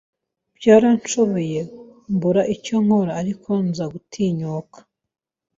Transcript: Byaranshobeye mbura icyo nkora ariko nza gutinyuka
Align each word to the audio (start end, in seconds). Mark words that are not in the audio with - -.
Byaranshobeye 0.57 1.59
mbura 2.13 2.41
icyo 2.55 2.75
nkora 2.83 3.11
ariko 3.21 3.49
nza 3.67 3.85
gutinyuka 3.93 4.79